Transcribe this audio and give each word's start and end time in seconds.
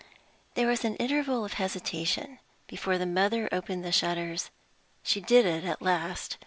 There 0.55 0.65
was 0.65 0.79
still 0.79 0.93
an 0.93 0.97
interval 0.97 1.45
of 1.45 1.53
hesitation 1.53 2.39
before 2.65 2.97
the 2.97 3.05
mother 3.05 3.47
opened 3.51 3.85
the 3.85 3.91
shutters. 3.91 4.49
She 5.03 5.21
did 5.21 5.45
it 5.45 5.63
at 5.63 5.79
last. 5.79 6.37